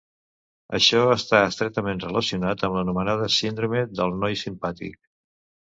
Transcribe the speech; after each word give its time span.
Això 0.77 1.01
està 1.15 1.41
estretament 1.49 2.01
relacionat 2.05 2.67
amb 2.69 2.79
l'anomenada 2.79 3.31
"síndrome 3.39 3.87
del 4.03 4.19
noi 4.25 4.41
simpàtic". 4.47 5.01